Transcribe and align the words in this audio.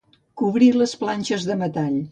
Cobrir 0.41 0.69
de 0.79 0.89
planxes 1.03 1.47
de 1.51 1.63
metall. 1.65 2.05